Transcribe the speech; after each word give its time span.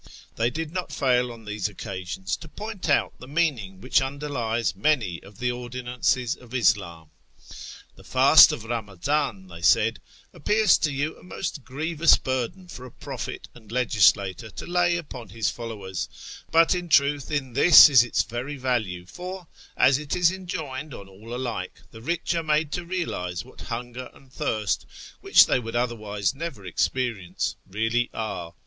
They 0.35 0.49
did 0.49 0.71
not 0.71 0.91
fail 0.91 1.31
on 1.31 1.45
these 1.45 1.69
occasions 1.69 2.35
to 2.37 2.47
point 2.49 2.89
out 2.89 3.13
the 3.19 3.27
meaning 3.27 3.79
wliich 3.81 4.03
underlies 4.03 4.75
many 4.75 5.21
of 5.21 5.37
the 5.37 5.51
ordinances 5.51 6.35
of 6.35 6.49
Ishhn." 6.55 7.07
The 7.97 8.03
fast 8.03 8.51
of 8.51 8.63
Kamaziiu," 8.63 9.47
they 9.47 9.61
said," 9.61 9.99
appears 10.33 10.79
to 10.79 10.91
you 10.91 11.15
a 11.19 11.23
most 11.23 11.63
grievous 11.63 12.17
burden 12.17 12.67
for 12.67 12.87
a 12.87 12.91
prophet 12.91 13.47
and 13.53 13.71
legislator 13.71 14.49
to 14.49 14.65
lay 14.65 14.97
upon 14.97 15.29
his 15.29 15.51
followers, 15.51 16.09
but 16.49 16.73
in 16.73 16.89
truth 16.89 17.29
in 17.29 17.53
this 17.53 17.87
is 17.87 18.03
its 18.03 18.23
very 18.23 18.55
value, 18.57 19.05
for, 19.05 19.45
as 19.77 19.99
it 19.99 20.15
is 20.15 20.31
enjoined 20.31 20.95
on 20.95 21.07
all 21.07 21.31
alike, 21.31 21.79
the 21.91 22.01
rich 22.01 22.33
are 22.33 22.41
made 22.41 22.71
to 22.71 22.83
realise 22.85 23.45
what 23.45 23.61
hunger 23.69 24.09
and 24.15 24.33
thirst, 24.33 24.87
which 25.19 25.45
they 25.45 25.59
would 25.59 25.75
otherwise 25.75 26.33
never 26.33 26.65
experience, 26.65 27.55
really 27.69 28.09
are. 28.15 28.55